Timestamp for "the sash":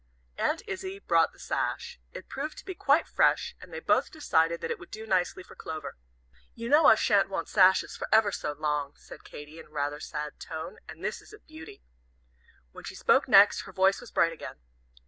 1.31-1.99